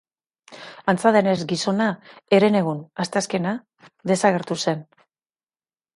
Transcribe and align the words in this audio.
Antza 0.93 1.11
denez, 1.15 1.35
gizona 1.51 1.89
herenegun, 2.37 2.81
asteazkena, 3.05 3.53
desagertu 4.13 4.59
zen. 4.65 4.83